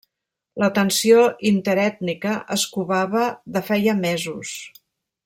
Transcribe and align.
La 0.61 0.69
tensió 0.77 1.19
interètnica 1.49 2.33
es 2.57 2.63
covava 2.79 3.27
de 3.59 3.63
feia 3.69 3.95
mesos. 4.05 4.57